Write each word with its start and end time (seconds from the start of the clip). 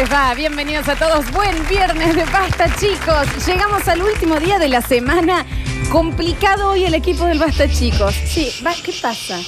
les 0.00 0.10
va? 0.12 0.32
Bienvenidos 0.34 0.88
a 0.88 0.96
todos. 0.96 1.30
Buen 1.32 1.54
viernes 1.68 2.14
de 2.16 2.24
Basta, 2.26 2.74
chicos. 2.76 3.46
Llegamos 3.46 3.86
al 3.88 4.00
último 4.02 4.38
día 4.40 4.58
de 4.58 4.68
la 4.68 4.80
semana. 4.80 5.44
Complicado 5.90 6.70
hoy 6.70 6.84
el 6.84 6.94
equipo 6.94 7.24
del 7.26 7.38
Basta, 7.38 7.68
chicos. 7.68 8.14
Sí, 8.14 8.50
va- 8.64 8.72
¿qué 8.82 8.92
pasa? 9.02 9.38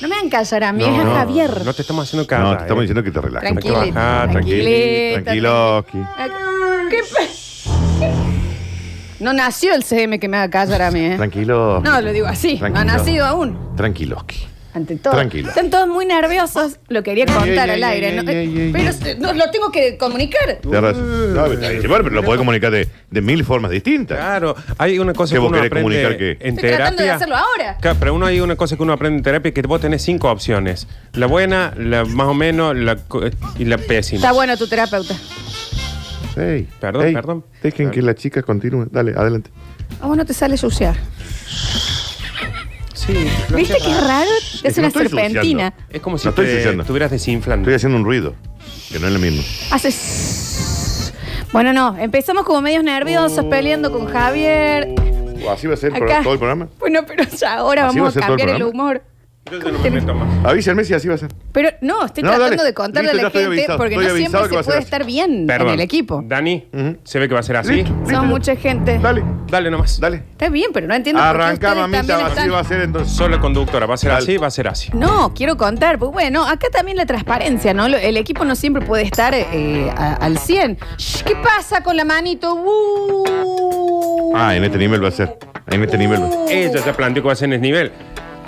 No 0.00 0.06
me 0.08 0.14
hagan 0.16 0.28
callar 0.28 0.64
a 0.64 0.72
mí, 0.72 0.84
es 0.84 0.90
a 0.90 1.04
no, 1.04 1.14
Javier. 1.14 1.64
No 1.64 1.74
te 1.74 1.82
estamos 1.82 2.06
haciendo 2.06 2.26
caso. 2.28 2.42
No, 2.44 2.56
te 2.56 2.62
estamos 2.62 2.82
diciendo 2.82 3.02
que 3.02 3.10
te 3.10 3.20
relajes. 3.20 3.50
Tranquilito, 3.50 3.98
Ah, 3.98 4.28
tranquilito. 4.30 5.22
Tranquiloski. 5.24 5.98
¿Qué 6.90 6.98
pa- 7.12 8.06
No 9.18 9.32
nació 9.32 9.74
el 9.74 9.82
CM 9.82 10.20
que 10.20 10.28
me 10.28 10.36
haga 10.36 10.48
callar 10.50 10.82
a 10.82 10.90
mí, 10.92 11.00
¿eh? 11.00 11.16
Tranquilo. 11.16 11.80
No, 11.84 12.00
lo 12.00 12.12
digo 12.12 12.28
así. 12.28 12.56
No 12.60 12.66
ha 12.66 12.70
Tranquilo. 12.70 12.84
nacido 12.98 13.26
aún. 13.26 13.74
Tranquiloski. 13.76 14.46
Ante 14.74 14.96
todo. 14.96 15.14
Tranquilo. 15.14 15.48
Están 15.48 15.70
todos 15.70 15.88
muy 15.88 16.04
nerviosos. 16.04 16.78
Lo 16.88 17.02
quería 17.02 17.24
contar 17.26 17.70
al 17.70 17.82
aire. 17.82 18.20
Pero 18.24 18.90
eh, 18.90 19.16
no, 19.18 19.32
lo 19.32 19.50
tengo 19.50 19.72
que 19.72 19.96
comunicar. 19.96 20.60
No, 20.62 20.70
bueno, 20.70 21.58
pero 21.88 22.10
lo 22.10 22.22
podés 22.22 22.38
comunicar 22.38 22.70
de, 22.70 22.86
de 23.10 23.20
mil 23.22 23.44
formas 23.44 23.70
distintas. 23.70 24.18
Claro, 24.18 24.54
hay 24.76 24.98
una 24.98 25.14
cosa 25.14 25.30
¿Qué 25.32 25.36
que 25.36 25.38
vos 25.40 25.48
uno 25.48 25.56
querés 25.56 25.70
aprende 25.72 25.82
comunicar 26.06 26.16
qué? 26.18 26.30
en 26.46 26.54
Estoy 26.54 26.68
tratando 26.70 27.02
de 27.02 27.08
terapia. 27.08 27.14
hacerlo 27.14 27.36
ahora. 27.36 27.76
Claro, 27.80 27.96
pero 27.98 28.14
uno 28.14 28.26
hay 28.26 28.40
una 28.40 28.56
cosa 28.56 28.76
que 28.76 28.82
uno 28.82 28.92
aprende 28.92 29.16
en 29.18 29.22
terapia 29.24 29.52
que 29.52 29.62
vos 29.62 29.80
tenés 29.80 30.02
cinco 30.02 30.30
opciones. 30.30 30.86
La 31.14 31.26
buena, 31.26 31.72
la 31.76 32.04
más 32.04 32.28
o 32.28 32.34
menos, 32.34 32.76
la 32.76 32.96
co- 32.96 33.22
y 33.58 33.64
la 33.64 33.78
pésima. 33.78 34.18
Está 34.18 34.32
bueno 34.32 34.56
tu 34.56 34.66
terapeuta. 34.68 35.14
Ey, 36.36 36.68
Perdón, 36.78 37.06
ey, 37.06 37.14
perdón. 37.14 37.44
Dejen 37.62 37.90
que 37.90 38.02
la 38.02 38.14
chica 38.14 38.42
continúe. 38.42 38.86
Dale, 38.92 39.12
adelante. 39.16 39.50
A 40.00 40.06
vos 40.06 40.16
no 40.16 40.24
te 40.26 40.34
sale 40.34 40.56
suciar. 40.56 40.94
Sí. 43.08 43.14
lo 43.48 43.56
¿Viste 43.56 43.74
hace 43.74 43.84
qué 43.84 43.94
raro. 43.94 44.06
raro? 44.06 44.30
Es 44.62 44.76
una 44.78 44.86
estoy 44.88 45.08
serpentina. 45.08 45.72
Es 45.88 46.00
como 46.02 46.18
si 46.18 46.26
No 46.26 46.30
estoy 46.30 46.44
te 46.44 46.52
ensuciando. 46.52 46.82
estuvieras 46.82 47.10
desinflando. 47.10 47.62
Estoy 47.62 47.74
haciendo 47.74 47.96
un 47.98 48.04
ruido, 48.04 48.34
que 48.92 48.98
no 49.00 49.06
es 49.06 49.12
lo 49.14 49.18
mismo. 49.18 49.42
Haces. 49.70 51.12
Bueno, 51.52 51.72
no. 51.72 51.96
Empezamos 51.98 52.44
como 52.44 52.60
medios 52.60 52.84
nerviosos 52.84 53.44
peleando 53.46 53.90
con 53.90 54.06
Javier. 54.06 54.88
Uh, 55.42 55.48
¿Así 55.48 55.66
va 55.66 55.74
a 55.74 55.76
ser 55.78 55.90
el 55.96 56.02
Acá. 56.02 56.14
pro- 56.16 56.22
todo 56.24 56.32
el 56.34 56.38
programa? 56.38 56.68
Bueno, 56.78 57.00
pero 57.06 57.24
ya 57.24 57.54
ahora 57.54 57.86
¿Así 57.88 57.98
va 57.98 58.02
vamos 58.04 58.16
a 58.16 58.18
a 58.18 58.20
ser 58.20 58.22
todo 58.24 58.34
el 58.34 58.38
cambiar 58.40 58.48
el 58.56 58.62
programa? 58.66 58.84
humor. 58.84 59.02
Yo 59.50 59.58
ya 59.60 59.70
no 59.72 59.78
me 59.78 59.90
meto 59.90 60.14
más. 60.14 60.44
Avísenme 60.46 60.84
si 60.84 60.94
así 60.94 61.08
va 61.08 61.14
a 61.14 61.18
ser. 61.18 61.28
Pero 61.52 61.70
no, 61.80 62.04
estoy 62.04 62.22
No, 62.22 62.30
tratando 62.30 62.56
dale. 62.58 62.68
de 62.68 62.74
contarle 62.74 63.12
Listo, 63.12 63.16
ya 63.16 63.20
a 63.20 63.22
la 63.22 63.28
estoy 63.28 63.42
gente 63.42 63.56
avisado. 63.60 63.78
porque 63.78 63.94
Estoy 63.94 64.06
no 64.08 64.14
siempre 64.16 64.38
avisado 64.40 64.48
que 64.50 64.56
va 64.56 64.62
se 64.62 64.68
a 64.68 64.72
ser 64.72 64.72
puede 64.72 64.78
así. 64.78 64.84
estar 64.84 65.06
bien 65.06 65.46
Perdón. 65.46 65.68
en 65.68 65.74
el 65.74 65.80
equipo. 65.80 66.22
Dani, 66.24 66.68
Ujú. 66.72 66.96
se 67.04 67.18
ve 67.18 67.28
que 67.28 67.34
va 67.34 67.40
a 67.40 67.42
ser 67.42 67.56
así. 67.56 67.72
Listo, 67.72 67.90
listo, 67.94 68.04
Son 68.10 68.22
ya. 68.24 68.28
mucha 68.28 68.56
gente. 68.56 68.98
Dale, 68.98 69.22
Dale 69.48 69.70
nomás. 69.70 69.98
dale. 70.00 70.16
Está 70.32 70.48
bien, 70.48 70.70
pero 70.72 70.86
no 70.86 70.94
entiendo 70.94 71.20
por 71.22 71.30
qué 71.30 71.42
Arranca, 71.42 71.68
ustedes 71.68 71.76
mamita, 71.90 72.16
así 72.16 72.24
están- 72.28 72.52
va 72.52 72.58
a 72.60 72.64
ser 72.64 72.80
entonces. 72.82 73.16
Solo 73.16 73.40
conductora, 73.40 73.86
va 73.86 73.94
a 73.94 73.96
ser 73.96 74.10
Dale. 74.10 74.22
así, 74.22 74.36
va 74.36 74.46
a 74.46 74.50
ser 74.50 74.68
así. 74.68 74.90
No, 74.94 75.32
quiero 75.34 75.56
contar, 75.56 75.98
pues 75.98 76.12
bueno, 76.12 76.46
acá 76.46 76.66
también 76.72 76.96
la 76.96 77.06
transparencia, 77.06 77.72
¿no? 77.74 77.88
Lo- 77.88 77.96
El 77.96 78.16
equipo 78.16 78.44
no 78.44 78.54
siempre 78.54 78.84
puede 78.84 79.02
estar 79.04 79.34
eh, 79.34 79.90
a- 79.96 80.14
al 80.14 80.38
100. 80.38 80.78
Shh, 80.98 81.22
¿Qué 81.24 81.34
pasa 81.36 81.82
con 81.82 81.96
la 81.96 82.04
manito? 82.04 82.54
Uh. 82.54 84.32
Ah, 84.36 84.54
en 84.56 84.64
este 84.64 84.78
nivel 84.78 85.02
va 85.02 85.08
a 85.08 85.12
ser. 85.12 85.36
En 85.70 85.82
este 85.82 85.98
nivel 85.98 86.22
va 86.22 86.26
a 86.26 86.46
ser. 86.48 86.56
Ella 86.56 86.84
ya 86.84 86.92
planteó 86.92 87.22
que 87.22 87.26
va 87.26 87.32
a 87.32 87.36
ser 87.36 87.46
en 87.46 87.54
ese 87.54 87.62
nivel. 87.62 87.92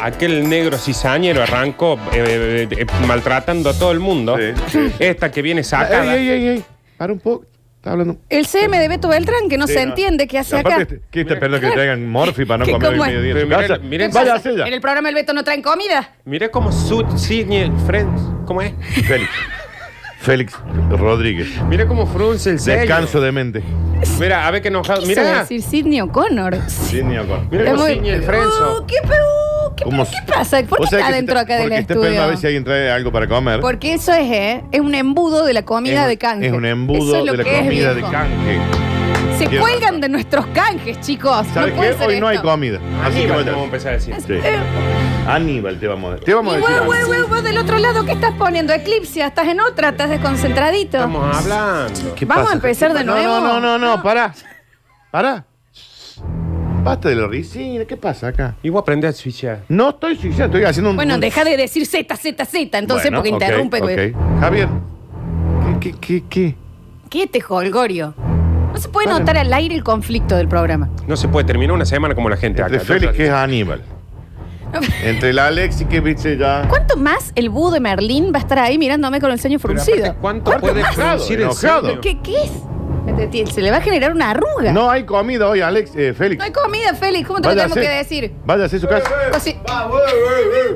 Aquel 0.02 0.48
negro 0.48 0.78
cizañero 0.78 1.42
arrancó 1.42 1.94
eh, 2.12 2.66
eh, 2.70 2.76
eh, 2.78 2.86
maltratando 3.06 3.70
a 3.70 3.74
todo 3.74 3.92
el 3.92 4.00
mundo. 4.00 4.36
Sí, 4.38 4.52
sí. 4.68 4.92
Esta 4.98 5.30
que 5.30 5.42
viene 5.42 5.62
sacada. 5.62 6.16
Ey, 6.16 6.28
ey, 6.28 6.30
ey, 6.42 6.48
ey. 6.48 6.64
Para 6.96 7.12
un 7.12 7.18
poco. 7.20 7.44
Está 7.76 7.92
hablando. 7.92 8.18
El 8.28 8.46
CM 8.46 8.78
de 8.78 8.88
Beto 8.88 9.08
Beltrán, 9.08 9.48
que 9.48 9.56
no 9.56 9.66
Sí, 9.66 9.72
se 9.72 9.82
no. 9.82 9.88
entiende 9.90 10.26
qué 10.28 10.38
hace 10.38 10.58
Aparte, 10.58 10.74
acá. 10.74 10.82
este- 10.82 11.00
¿Qué 11.10 11.20
está 11.22 11.32
esperando 11.34 11.60
que 11.60 11.70
traigan 11.72 12.06
morfi 12.06 12.44
para 12.44 12.58
no 12.58 12.66
¿Qué, 12.66 12.72
comer 12.72 12.92
es? 12.92 12.98
mediodía 12.98 13.40
en 13.40 13.48
Vaya, 13.48 14.40
ella. 14.44 14.66
En 14.66 14.74
el 14.74 14.80
programa 14.82 15.08
El 15.08 15.14
Beto 15.14 15.32
no 15.32 15.42
traen 15.44 15.62
comida. 15.62 16.12
Mira 16.26 16.50
cómo 16.50 16.70
su 16.72 17.02
Sidney 17.16 17.72
Friends. 17.86 18.20
¿Cómo 18.44 18.60
es? 18.60 18.74
Félix. 19.06 19.30
Félix 20.18 20.54
Rodríguez. 20.90 21.48
Mira 21.70 21.86
cómo 21.86 22.06
frunce 22.06 22.50
el 22.50 22.60
sello. 22.60 22.80
Descanso 22.80 23.18
de 23.22 23.32
mente. 23.32 23.62
Mira, 24.18 24.46
a 24.46 24.50
ver 24.50 24.60
qué 24.60 24.68
enojado. 24.68 25.06
Mira. 25.06 25.40
decir 25.40 25.62
Sidney 25.62 26.02
O'Connor. 26.02 26.58
Ni 26.92 27.16
acá. 27.16 27.40
Mira 27.50 27.70
cómo 27.72 27.86
ciñe 27.86 28.12
el 28.12 28.22
frenzo. 28.24 28.82
Uh, 28.82 28.86
¿qué, 28.86 28.96
qué- 29.02 29.08
¿Cómo 29.90 30.04
qué 30.04 30.32
pasa? 30.32 30.62
¿Por 30.62 30.78
qué 30.78 30.84
O 30.84 30.86
sea 30.86 30.98
está 31.00 31.10
que 31.10 31.16
dentro 31.16 31.38
está- 31.38 31.42
acá 31.42 31.54
del 31.56 31.62
Porque 31.68 31.78
está 31.80 31.94
esperando 31.94 32.22
a 32.22 32.26
ver 32.26 32.34
si 32.34 32.36
estudio? 32.36 32.48
alguien 32.48 32.64
trae 32.64 32.90
algo 32.90 33.12
para 33.12 33.26
comer. 33.28 33.60
Porque 33.60 33.94
eso 33.94 34.12
es, 34.12 34.30
¿eh? 34.30 34.64
Es 34.72 34.80
un 34.80 34.94
embudo 34.94 35.44
de 35.44 35.52
la 35.52 35.62
comida 35.64 36.02
Es- 36.02 36.08
de 36.08 36.16
canje. 36.18 36.46
Es 36.46 36.52
un 36.52 36.64
Eso 36.64 36.72
embudo 36.72 37.16
es 37.18 37.24
lo 37.24 37.32
de 37.32 37.38
la 37.38 37.44
que 37.44 37.58
es, 37.58 37.64
comida 37.64 37.88
de 37.88 37.94
viejo. 37.94 38.10
canje. 38.10 38.60
Se 39.38 39.58
cuelgan 39.58 40.00
de 40.02 40.08
nuestros 40.10 40.46
canjes, 40.48 41.00
chicos. 41.00 41.46
¿Sabes 41.54 41.70
no 41.70 41.76
puede 41.78 41.92
qué? 41.92 41.98
ser 41.98 42.08
Hoy 42.08 42.20
no 42.20 42.28
hay 42.28 42.36
esto. 42.36 42.48
comida. 42.48 42.78
Así 43.02 43.14
que 43.14 43.22
Aníbal, 43.24 43.44
vamos 43.44 43.60
a 43.60 43.64
empezar 43.64 43.88
a 43.88 43.92
decir. 43.94 44.14
Sí. 44.26 44.32
Eh, 44.34 44.58
Aníbal, 45.26 45.78
te 45.80 45.86
vamos 45.88 46.14
a, 46.14 46.16
te 46.24 46.34
vamos 46.34 46.54
a 46.54 46.58
Y 46.58 46.60
decir. 46.60 46.74
vos, 46.84 46.96
algo. 46.96 47.08
vos, 47.08 47.18
vos, 47.20 47.28
vos 47.30 47.44
del 47.44 47.56
otro 47.58 47.78
lado, 47.78 48.04
¿qué 48.04 48.12
estás 48.12 48.34
poniendo? 48.34 48.72
Eclipsia, 48.74 49.26
estás 49.28 49.48
en 49.48 49.60
otra, 49.60 49.90
estás 49.90 50.10
desconcentradito. 50.10 50.98
Estamos 50.98 51.36
hablando. 51.36 52.14
¿Qué 52.14 52.24
Vamos 52.26 52.44
pasa? 52.44 52.52
a 52.52 52.56
empezar 52.56 52.92
de 52.92 53.02
No, 53.04 53.14
nuevo. 53.14 53.40
No, 53.40 53.60
no, 53.60 53.78
no, 53.78 53.96
no, 53.96 54.02
pará. 54.02 54.34
Pará. 55.10 55.46
Basta 56.82 57.08
de 57.10 57.14
la 57.16 57.26
risina. 57.26 57.84
¿Qué 57.84 57.96
pasa 57.96 58.28
acá? 58.28 58.54
Y 58.62 58.68
vos 58.70 58.80
aprendés 58.82 59.10
a 59.10 59.18
switchar. 59.18 59.60
No 59.68 59.90
estoy 59.90 60.16
suicida, 60.16 60.46
estoy 60.46 60.64
haciendo 60.64 60.90
un. 60.90 60.96
Bueno, 60.96 61.14
un- 61.14 61.20
deja 61.20 61.44
de 61.44 61.56
decir 61.56 61.84
Z, 61.86 62.16
Z, 62.16 62.44
Z, 62.44 62.78
entonces 62.78 63.10
Bueno, 63.10 63.18
porque 63.18 63.30
ok, 63.34 63.42
interrumpe. 63.42 63.80
güey. 63.80 64.10
ok. 64.12 64.16
Javier. 64.40 64.68
¿Qué, 65.80 65.90
qué, 65.92 65.98
qué, 66.00 66.24
qué? 66.28 66.54
¿Qué 67.10 67.26
te 67.26 67.42
holgorio? 67.46 68.14
No 68.72 68.78
se 68.78 68.88
puede 68.88 69.08
Vale. 69.08 69.18
notar 69.20 69.36
al 69.36 69.52
aire 69.52 69.74
el 69.74 69.82
conflicto 69.84 70.36
del 70.36 70.48
programa. 70.48 70.88
No 71.06 71.16
se 71.16 71.26
puede 71.28 71.44
terminar 71.44 71.74
una 71.74 71.84
semana 71.84 72.14
como 72.14 72.28
la 72.28 72.36
gente 72.36 72.62
Entre 72.62 72.76
acá. 72.78 72.86
Félix, 72.86 73.12
que 73.14 73.26
es 73.26 73.30
Aníbal. 73.32 73.82
Entre 75.02 75.32
la 75.32 75.48
Alexi, 75.48 75.84
que 75.86 76.00
viste 76.00 76.36
ya. 76.38 76.64
¿Cuánto 76.68 76.96
más 76.96 77.32
el 77.34 77.48
búho 77.50 77.72
de 77.72 77.80
Merlín 77.80 78.32
va 78.32 78.38
a 78.38 78.42
estar 78.42 78.58
ahí 78.60 78.78
mirándome 78.78 79.20
con 79.20 79.32
el 79.32 79.40
ceño 79.40 79.58
Pero 79.60 79.74
fruncido? 79.74 80.04
aparte, 80.06 80.20
¿Cuánto 80.20 80.52
puede 80.60 80.82
más? 80.82 81.28
el 81.28 81.40
Enojado. 81.40 81.88
ceño? 81.88 82.00
¿Qué, 82.00 82.20
¿Qué 82.22 82.44
es? 82.44 82.52
Se 83.52 83.60
le 83.60 83.70
va 83.70 83.78
a 83.78 83.80
generar 83.80 84.12
una 84.12 84.30
arruga. 84.30 84.72
No 84.72 84.90
hay 84.90 85.04
comida 85.04 85.48
hoy, 85.48 85.60
Alex, 85.60 85.92
eh, 85.94 86.14
Félix. 86.14 86.38
No 86.38 86.44
hay 86.44 86.52
comida, 86.52 86.94
Félix. 86.94 87.26
¿Cómo 87.26 87.40
te 87.40 87.48
lo 87.48 87.54
tenemos 87.54 87.76
que 87.78 87.88
decir? 87.88 88.32
Vaya 88.44 88.64
a 88.64 88.66
hacer 88.66 88.80
su 88.80 88.88
casa. 88.88 89.08
Así. 89.34 89.50
Está 89.50 89.88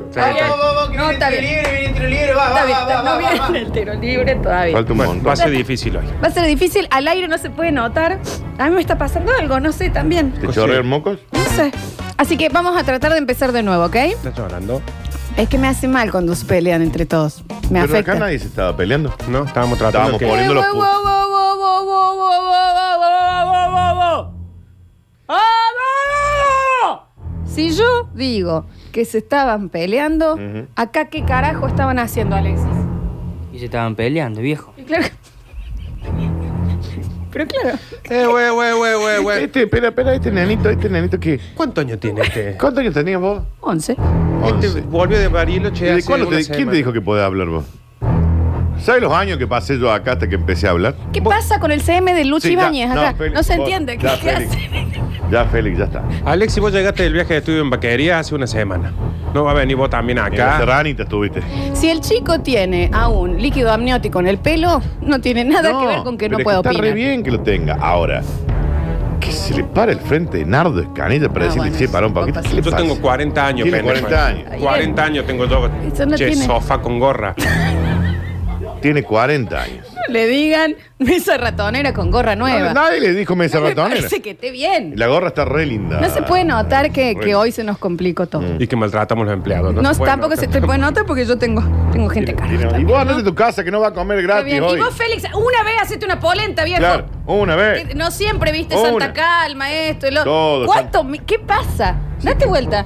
Está 0.09 0.29
bien, 0.31 0.45
bien. 0.45 0.97
No, 0.97 1.09
está 1.11 1.29
bien. 1.29 1.43
Está 1.45 2.65
bien, 2.65 2.77
está- 2.79 3.03
no 3.03 3.17
viene 3.17 3.59
el 3.59 3.71
tiro 3.71 3.93
libre 3.95 4.35
todavía. 4.35 4.73
Falta 4.75 4.91
un 4.91 4.97
Bueno, 4.97 5.13
montón. 5.13 5.29
va 5.29 5.33
a 5.33 5.35
ser 5.37 5.51
difícil 5.51 5.97
hoy. 5.97 6.05
Va 6.23 6.27
a 6.27 6.31
ser 6.31 6.45
difícil, 6.45 6.87
al 6.91 7.07
aire 7.07 7.27
no 7.27 7.37
se 7.37 7.49
puede 7.49 7.71
notar. 7.71 8.19
A 8.57 8.65
mí 8.69 8.75
me 8.75 8.81
está 8.81 8.97
pasando 8.97 9.31
algo, 9.39 9.59
no 9.59 9.71
sé, 9.71 9.89
también. 9.89 10.31
¿Te 10.33 10.47
chorrean 10.47 10.87
mocos? 10.87 11.19
No 11.31 11.43
sé. 11.55 11.71
Así 12.17 12.37
que 12.37 12.49
vamos 12.49 12.77
a 12.77 12.83
tratar 12.83 13.11
de 13.11 13.17
empezar 13.17 13.51
de 13.51 13.63
nuevo, 13.63 13.85
¿ok? 13.85 13.95
¿Estás 13.95 14.35
llorando? 14.37 14.81
Es 15.37 15.49
que 15.49 15.57
me 15.57 15.67
hace 15.67 15.87
mal 15.89 16.11
cuando 16.11 16.33
se 16.33 16.45
pelean 16.45 16.81
entre 16.81 17.05
todos. 17.05 17.43
Me 17.69 17.81
Pero 17.81 17.93
afecta. 17.93 18.11
acá 18.13 18.19
nadie 18.19 18.39
se 18.39 18.47
estaba 18.47 18.75
peleando. 18.77 19.13
No, 19.27 19.43
estábamos 19.43 19.77
tratando 19.77 20.11
Estábamos 20.13 20.31
poniendo 20.37 20.53
los 20.53 20.65
Si 27.45 27.71
yo 27.71 28.09
digo 28.13 28.65
que 28.91 29.05
se 29.05 29.19
estaban 29.19 29.69
peleando, 29.69 30.33
Ujú. 30.33 30.67
acá 30.75 31.05
qué 31.09 31.23
carajo 31.23 31.67
estaban 31.67 31.99
haciendo, 31.99 32.35
Alexis. 32.35 32.65
Y 33.53 33.59
se 33.59 33.65
estaban 33.65 33.95
peleando, 33.95 34.41
viejo. 34.41 34.73
Y 34.77 34.83
claro. 34.83 35.05
Pero 37.31 37.47
claro. 37.47 37.77
Eh, 38.09 38.25
güey, 38.27 38.49
güey, 38.49 38.73
güey, 38.73 38.95
güey, 38.95 39.23
güey. 39.23 39.43
Este, 39.45 39.63
espera, 39.63 39.89
espera, 39.89 40.13
este 40.15 40.31
nenito, 40.31 40.69
este 40.69 40.89
nenito 40.89 41.19
que. 41.19 41.39
¿Cuántos 41.55 41.83
años 41.83 41.99
tiene 41.99 42.21
este? 42.21 42.57
¿Cuántos 42.57 42.81
años 42.81 42.93
tenías 42.93 43.19
vos? 43.21 43.43
11. 43.61 43.91
Este 43.93 44.03
Once. 44.67 44.81
volvió 44.81 45.17
de 45.19 45.27
Bariloche 45.27 45.85
¿Y 45.85 45.87
de 45.89 45.93
hace 45.95 46.05
cuándo 46.07 46.27
una 46.27 46.37
te- 46.37 46.43
¿Quién 46.45 46.55
semana. 46.55 46.71
te 46.71 46.77
dijo 46.77 46.93
que 46.93 47.01
podés 47.01 47.23
hablar 47.25 47.47
vos? 47.47 47.65
¿Sabes 48.81 49.01
los 49.01 49.13
años 49.13 49.37
que 49.37 49.47
pasé 49.47 49.79
yo 49.79 49.91
acá 49.91 50.13
hasta 50.13 50.27
que 50.27 50.35
empecé 50.35 50.67
a 50.67 50.71
hablar? 50.71 50.95
¿Qué 51.11 51.21
pasa 51.21 51.59
con 51.59 51.71
el 51.71 51.81
CM 51.81 52.13
de 52.13 52.25
Luchi 52.25 52.49
Sí, 52.49 52.55
ya, 52.55 52.61
Ibáñez 52.63 52.89
no, 52.89 53.01
acá? 53.01 53.11
No, 53.13 53.17
Félix, 53.17 53.45
se 53.45 53.57
vos- 53.57 53.59
entiende. 53.65 53.97
¿Qué, 53.97 54.03
ya, 54.07 54.19
qué 54.19 54.29
Félix. 54.29 54.51
hace? 54.51 55.01
Ya, 55.31 55.45
Félix, 55.45 55.77
ya 55.79 55.83
está. 55.85 56.03
Alex, 56.25 56.53
si 56.53 56.59
vos 56.59 56.71
llegaste 56.71 57.03
del 57.03 57.13
viaje 57.13 57.33
de 57.33 57.39
estudio 57.39 57.61
en 57.61 57.69
vaquería 57.69 58.19
hace 58.19 58.35
una 58.35 58.45
semana. 58.47 58.91
No 59.33 59.43
va 59.43 59.51
a 59.51 59.53
venir 59.55 59.75
vos 59.75 59.89
también 59.89 60.17
En 60.19 60.23
la 60.23 60.45
acá. 60.45 60.57
serranita 60.59 61.03
estuviste. 61.03 61.41
Si 61.73 61.89
el 61.89 61.99
chico 62.01 62.39
tiene 62.41 62.89
aún 62.93 63.41
líquido 63.41 63.71
amniótico 63.73 64.19
en 64.19 64.27
el 64.27 64.37
pelo, 64.37 64.81
no 65.01 65.19
tiene 65.19 65.43
nada 65.45 65.77
que 65.79 65.87
ver 65.87 66.03
con 66.03 66.17
que 66.17 66.29
no 66.29 66.37
pero 66.37 66.39
es 66.39 66.43
pueda 66.43 66.57
Está 66.57 66.69
opinar. 66.69 66.85
re 66.85 66.93
bien 66.93 67.23
que 67.23 67.31
lo 67.31 67.39
tenga. 67.41 67.73
Ahora, 67.81 68.21
que 69.19 69.31
se 69.31 69.55
le 69.55 69.63
para 69.63 69.91
el 69.91 69.99
frente 69.99 70.37
de 70.37 70.45
Nardo 70.45 70.79
Escanilla 70.79 71.27
para 71.29 71.45
Ah, 71.45 71.47
decirle, 71.47 71.69
bueno, 71.69 71.77
che, 71.79 71.89
para 71.89 72.07
un 72.07 72.13
poquito. 72.13 72.35
pasa. 72.35 72.49
¿Qué 72.49 72.55
le 72.55 72.61
Yo 72.61 72.71
pasa? 72.71 72.83
tengo 72.83 73.01
40 73.01 73.47
años, 73.47 73.63
Tiene 73.63 73.77
pendejo. 73.79 74.07
40 74.07 74.27
años. 74.27 74.61
40 74.61 75.03
años 75.03 75.25
tengo 75.25 75.45
yo. 75.45 75.69
Eso 75.91 76.05
no 76.05 76.15
che, 76.15 76.27
tiene- 76.27 76.45
sofá 76.45 76.79
con 76.81 76.99
gorra. 76.99 77.33
Tiene 78.85 79.01
40 79.01 79.59
años. 79.61 79.87
Le 80.09 80.27
digan 80.27 80.75
mesa 80.99 81.37
ratonera 81.37 81.91
con 81.91 82.11
gorra 82.11 82.35
nueva. 82.35 82.71
Nadie 82.71 82.99
le 82.99 83.13
dijo 83.15 83.35
mesa 83.35 83.57
No 83.57 83.63
me 83.63 83.69
ratonera. 83.69 83.95
parece 83.95 84.21
que 84.21 84.29
esté 84.29 84.51
bien. 84.51 84.93
La 84.95 85.07
gorra 85.07 85.29
está 85.29 85.43
re 85.43 85.65
linda. 85.65 85.99
No 85.99 86.07
se 86.07 86.21
puede 86.21 86.43
notar 86.45 86.91
que, 86.91 87.35
hoy 87.35 87.51
se 87.51 87.63
nos 87.63 87.79
complicó 87.79 88.27
todo. 88.27 88.43
Mm. 88.43 88.61
Y 88.61 88.67
que 88.67 88.75
maltratamos 88.75 89.23
a 89.23 89.25
los 89.25 89.33
empleados. 89.33 89.73
No, 89.73 89.81
No, 89.81 89.91
se 89.95 90.03
tampoco 90.03 90.35
notar. 90.35 90.45
se 90.45 90.51
te 90.51 90.61
puede 90.61 90.77
notar 90.77 91.03
porque 91.07 91.25
yo 91.25 91.35
tengo, 91.35 91.63
tengo 91.91 92.07
gente 92.09 92.35
cara. 92.35 92.79
Y 92.79 92.83
vos 92.83 92.99
andate 92.99 93.23
de 93.23 93.27
tu 93.27 93.33
casa 93.33 93.63
que 93.63 93.71
no 93.71 93.79
va 93.79 93.87
a 93.87 93.93
comer 93.93 94.21
gratis 94.21 94.45
bien. 94.45 94.63
hoy. 94.63 94.77
Y 94.77 94.83
vos, 94.83 94.93
Félix, 94.95 95.23
una 95.33 95.63
vez 95.63 95.81
hacete 95.81 96.05
una 96.05 96.19
polenta, 96.19 96.63
viejo. 96.63 96.77
Claro, 96.77 97.05
una 97.25 97.55
vez. 97.55 97.95
No 97.95 98.11
siempre 98.11 98.51
viste 98.51 98.75
Una. 98.75 98.89
Santa 98.89 99.13
Calma, 99.13 99.71
esto 99.73 100.07
y 100.07 100.11
lo 100.11 100.23
Todo, 100.23 100.67
¿Cuánto? 100.67 101.07
¿Qué 101.25 101.39
pasa? 101.39 101.95
Date 102.21 102.45
vuelta. 102.45 102.85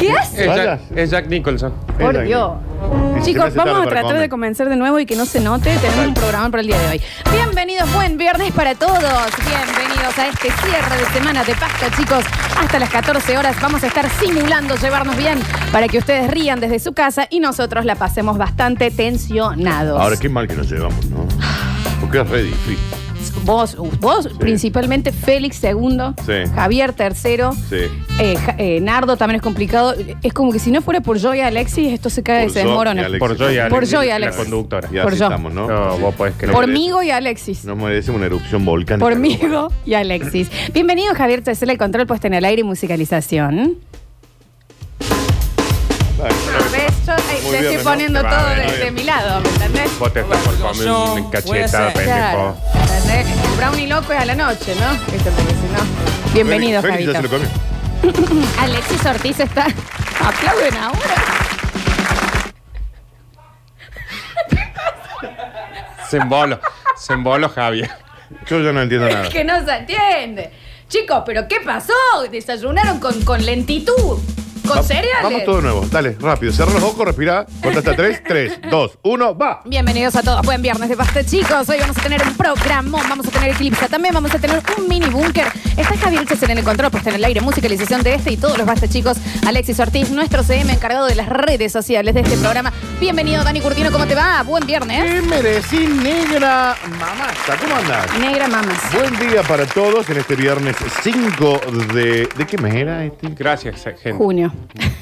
¿Qué 0.00 0.08
Es 0.08 0.16
hace? 0.18 0.46
Jack, 0.46 0.56
Vayas. 0.56 0.80
es 0.96 1.10
Jack 1.10 1.26
Nicholson. 1.28 1.72
Por. 1.98 2.22
Dios. 2.24 2.52
Chicos, 3.22 3.54
vamos 3.54 3.86
a 3.86 3.90
tratar 3.90 4.18
de 4.18 4.28
convencer 4.30 4.68
de 4.70 4.76
nuevo 4.76 4.98
y 4.98 5.04
que 5.04 5.14
no 5.14 5.26
se 5.26 5.40
note. 5.40 5.76
Tenemos 5.76 6.06
un 6.06 6.14
programa 6.14 6.48
para 6.50 6.62
el 6.62 6.66
día 6.68 6.78
de 6.78 6.88
hoy. 6.88 7.00
Bienvenidos, 7.30 7.92
buen 7.92 8.16
viernes 8.16 8.50
para 8.52 8.74
todos. 8.74 8.96
Bienvenidos 9.46 10.18
a 10.18 10.28
este 10.28 10.50
cierre 10.50 10.96
de 10.96 11.04
semana 11.12 11.44
de 11.44 11.54
pasta, 11.54 11.90
chicos. 11.96 12.24
Hasta 12.58 12.78
las 12.78 12.88
14 12.88 13.36
horas 13.36 13.56
vamos 13.60 13.84
a 13.84 13.88
estar 13.88 14.08
simulando 14.18 14.74
llevarnos 14.76 15.16
bien 15.16 15.38
para 15.70 15.86
que 15.88 15.98
ustedes 15.98 16.30
rían 16.30 16.60
desde 16.60 16.78
su 16.78 16.94
casa 16.94 17.26
y 17.28 17.40
nosotros 17.40 17.84
la 17.84 17.94
pasemos 17.94 18.38
bastante 18.38 18.90
tensionados. 18.90 20.00
Ahora, 20.00 20.16
qué 20.16 20.30
mal 20.30 20.48
que 20.48 20.54
nos 20.56 20.70
llevamos, 20.70 21.04
¿no? 21.10 21.26
Porque 22.00 22.20
es 22.20 22.28
re 22.30 22.42
difícil. 22.44 22.78
Vos, 23.44 23.76
vos 24.00 24.28
principalmente 24.38 25.12
Félix 25.12 25.56
segundo, 25.56 26.14
Sí. 26.26 26.50
Javier 26.54 26.92
tercero, 26.92 27.52
Sí. 27.68 27.76
eh, 28.18 28.36
Ja- 28.36 28.54
eh, 28.58 28.80
Nardo 28.80 29.16
también 29.16 29.36
es 29.36 29.42
complicado. 29.42 29.94
Es 30.22 30.32
como 30.32 30.52
que 30.52 30.58
si 30.58 30.70
no 30.70 30.82
fuera 30.82 31.00
por 31.00 31.18
yo 31.18 31.34
y 31.34 31.40
Alexis, 31.40 31.92
esto 31.92 32.10
se 32.10 32.22
cae, 32.22 32.44
Por 32.44 32.52
se 32.52 32.58
desmorona. 32.60 33.00
y 33.02 33.04
Alexis. 33.04 33.18
Por 33.28 33.36
Joy 33.38 33.58
Alex. 33.58 33.74
Por 33.74 33.86
Joy 33.86 34.06
la 34.08 34.14
Alex. 34.16 34.36
conductora. 34.36 34.88
Y 34.92 34.98
así 34.98 35.04
Por 35.04 35.14
yo. 35.16 35.24
estamos, 35.24 35.52
¿no? 35.54 35.66
No, 35.68 35.98
vos 35.98 36.14
podés 36.14 36.34
creer. 36.36 36.52
Por 36.52 36.66
merece. 36.66 36.82
Migo 36.84 37.02
y 37.02 37.10
Alexis. 37.10 37.64
Nos 37.64 37.76
merecemos 37.78 38.18
una 38.18 38.26
erupción 38.26 38.64
volcánica. 38.64 39.04
Pormigo 39.08 39.72
y 39.86 39.94
Alexis. 39.94 40.50
Bienvenido, 40.74 41.14
Javier 41.14 41.42
Tesela, 41.42 41.72
el 41.72 41.78
control 41.78 42.06
puesto 42.06 42.26
en 42.26 42.34
el 42.34 42.44
aire 42.44 42.60
y 42.60 42.64
musicalización. 42.64 43.76
Bueno, 46.20 46.36
¿Ves? 46.72 47.06
Yo 47.06 47.12
eh, 47.14 47.16
Muy 47.42 47.50
te 47.50 47.50
bien, 47.50 47.64
estoy 47.64 47.76
¿no? 47.78 47.82
poniendo 47.84 48.20
Te 48.20 48.26
va, 48.26 48.38
todo 48.38 48.54
bien, 48.54 48.80
de, 48.80 48.90
mi 48.90 49.02
lado, 49.04 49.40
¿me 49.40 49.48
entendés? 49.48 49.98
Vos 49.98 50.12
te 50.12 50.20
estás 50.20 50.38
por 50.38 50.58
comer 50.58 50.88
una 50.90 51.30
cachetada, 51.30 51.92
Claro. 51.92 52.56
pendejo. 52.56 52.56
¿entendés? 52.94 53.26
El 53.44 53.56
brownie 53.56 53.86
loco 53.86 54.12
es 54.12 54.18
a 54.20 54.24
la 54.26 54.34
noche, 54.34 54.74
¿no? 54.76 54.92
Esto 55.14 55.30
porque 55.30 55.54
si 55.54 55.66
no. 55.72 56.32
Bienvenido, 56.34 56.82
Félix 56.82 57.06
ya 57.06 57.12
Javito. 57.14 57.38
se 57.38 57.38
lo 58.02 58.12
comió. 58.28 58.50
Alexis 58.60 59.06
Ortiz 59.06 59.40
está. 59.40 59.66
Aplauden 60.22 60.76
ahora. 60.76 61.14
Se 66.08 66.16
embolo. 66.16 66.60
Se 66.96 67.12
embolo, 67.12 67.48
Javier. 67.48 67.90
Yo 68.46 68.60
ya 68.60 68.72
no 68.72 68.82
entiendo 68.82 69.08
nada. 69.08 69.24
Es 69.24 69.30
que 69.30 69.44
no 69.44 69.64
se 69.64 69.76
entiende. 69.76 70.50
Chicos, 70.88 71.22
¿pero 71.24 71.46
qué 71.46 71.60
pasó? 71.64 71.92
Desayunaron 72.30 72.98
con, 72.98 73.22
con 73.22 73.44
lentitud. 73.44 74.18
Con 74.74 74.84
cereales. 74.84 75.22
Vamos 75.22 75.44
todo 75.44 75.56
de 75.56 75.62
nuevo. 75.62 75.86
Dale, 75.90 76.16
rápido. 76.20 76.52
Cerra 76.52 76.72
los 76.72 76.82
ojos, 76.82 77.04
respira. 77.04 77.46
Cuenta 77.60 77.80
hasta 77.80 77.96
tres. 77.96 78.22
Tres, 78.26 78.60
dos, 78.70 78.98
uno, 79.02 79.36
va. 79.36 79.62
Bienvenidos 79.64 80.14
a 80.16 80.22
todos. 80.22 80.42
Buen 80.42 80.62
viernes 80.62 80.88
de 80.88 80.96
pasta, 80.96 81.24
chicos. 81.24 81.68
Hoy 81.68 81.78
vamos 81.80 81.98
a 81.98 82.02
tener 82.02 82.22
un 82.22 82.34
programón, 82.36 83.02
vamos 83.08 83.26
a 83.26 83.30
tener 83.30 83.50
eclipse, 83.50 83.88
también 83.88 84.14
vamos 84.14 84.34
a 84.34 84.38
tener 84.38 84.62
un 84.78 84.88
mini 84.88 85.06
búnker. 85.06 85.46
Está 85.76 85.96
Javier 85.96 86.26
Chesel 86.26 86.50
en 86.50 86.58
el 86.58 86.64
control, 86.64 86.90
puesta 86.90 87.10
en 87.10 87.16
el 87.16 87.24
aire, 87.24 87.40
musicalización 87.40 88.02
de 88.02 88.14
este 88.14 88.32
y 88.32 88.36
todos 88.36 88.56
los 88.58 88.66
basta, 88.66 88.88
chicos. 88.88 89.16
Alexis 89.46 89.80
Ortiz, 89.80 90.10
nuestro 90.10 90.42
CM 90.42 90.72
encargado 90.72 91.06
de 91.06 91.14
las 91.14 91.28
redes 91.28 91.72
sociales 91.72 92.14
de 92.14 92.20
este 92.20 92.36
programa. 92.36 92.72
Bienvenido, 93.00 93.42
Dani 93.42 93.60
Curtino, 93.60 93.90
¿cómo 93.90 94.06
te 94.06 94.14
va? 94.14 94.42
Buen 94.42 94.66
viernes. 94.66 95.04
¿Qué 95.04 95.22
merecí, 95.22 95.86
negra 95.86 96.76
mamasa? 96.98 97.56
¿Cómo 97.60 97.76
andás? 97.76 98.18
Negra 98.18 98.48
mamas. 98.48 98.78
Buen 98.92 99.18
día 99.18 99.42
para 99.42 99.66
todos 99.66 100.08
en 100.10 100.18
este 100.18 100.36
viernes 100.36 100.76
5 101.02 101.60
de... 101.94 102.28
¿De 102.36 102.46
qué 102.46 102.58
mes 102.58 102.74
era 102.74 103.04
este? 103.04 103.28
Gracias, 103.30 103.82
gente. 103.82 104.12
Junio. 104.12 104.52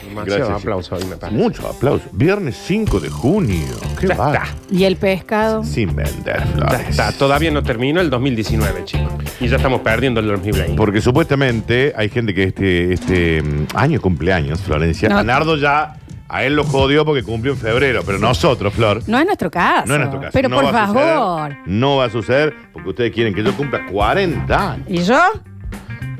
Demasiado 0.08 0.24
Gracias, 0.24 0.60
aplauso 0.62 0.94
hoy, 0.96 1.04
me 1.04 1.16
parece. 1.16 1.38
Muchos 1.40 1.64
aplausos. 1.64 2.08
Viernes 2.12 2.56
5 2.66 3.00
de 3.00 3.08
junio. 3.10 3.66
¿Qué 4.00 4.06
Ya 4.08 4.14
va? 4.16 4.32
está. 4.34 4.46
¿Y 4.70 4.84
el 4.84 4.96
pescado? 4.96 5.62
Sin 5.64 5.94
vender 5.94 6.38
Ya 6.38 6.46
flores. 6.46 6.88
está, 6.88 7.12
todavía 7.12 7.50
no 7.50 7.62
terminó 7.62 8.00
el 8.00 8.08
2019, 8.10 8.84
chicos. 8.84 9.12
Y 9.40 9.48
ya 9.48 9.56
estamos 9.56 9.80
perdiendo 9.82 10.20
el 10.20 10.28
2020. 10.28 10.74
Porque 10.74 11.00
supuestamente 11.00 11.92
hay 11.96 12.08
gente 12.08 12.32
que 12.34 12.44
este, 12.44 12.92
este 12.92 13.42
mm, 13.42 13.66
año 13.74 14.00
cumpleaños, 14.00 14.60
Florencia. 14.60 15.08
No. 15.08 15.18
A 15.18 15.22
Nardo 15.22 15.56
ya, 15.56 15.96
a 16.28 16.44
él 16.44 16.56
lo 16.56 16.64
jodió 16.64 17.04
porque 17.04 17.22
cumplió 17.22 17.52
en 17.52 17.58
febrero, 17.58 18.02
pero 18.04 18.18
nosotros, 18.18 18.72
Flor, 18.74 19.02
No 19.06 19.18
es 19.18 19.26
nuestro 19.26 19.50
caso. 19.50 19.86
no 19.86 19.94
es 19.94 20.00
nuestro 20.00 20.20
caso. 20.20 20.32
Pero 20.32 20.48
No 20.48 20.56
por 20.56 20.74
va 20.74 20.84
a 20.84 20.86
suceder. 20.88 21.06
favor. 21.14 21.56
no 21.66 21.96
va 21.96 22.04
a 22.06 22.10
suceder 22.10 22.54
porque 22.72 22.88
ustedes 22.88 23.12
quieren 23.12 23.34
que 23.34 23.42
yo 23.44 23.54
cumpla 23.56 23.86
40 23.86 24.72
años. 24.72 24.86
¿Y 24.88 25.02
yo? 25.02 25.20